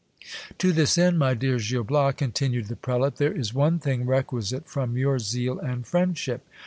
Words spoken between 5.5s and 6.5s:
and friendship.